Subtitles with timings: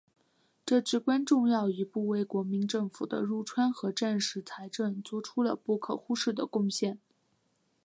[0.65, 6.97] 这至关重要一步为国民政府的入川和战时财政作出了不可忽视的贡献。